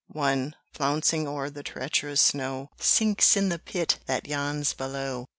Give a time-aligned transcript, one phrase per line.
[0.07, 5.27] One, flouncing o'er the treacherous snow, Sinks in the pit that yawns below!